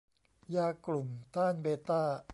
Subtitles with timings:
[0.55, 2.01] ยากลุ่มต้านเบต้า